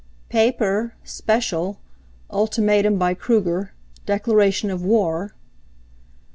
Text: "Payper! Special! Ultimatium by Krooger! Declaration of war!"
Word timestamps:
"Payper! 0.31 0.93
Special! 1.03 1.77
Ultimatium 2.31 2.97
by 2.97 3.13
Krooger! 3.13 3.73
Declaration 4.07 4.71
of 4.71 4.81
war!" 4.83 5.35